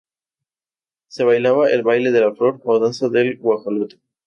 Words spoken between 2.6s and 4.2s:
o danza del Guajolote.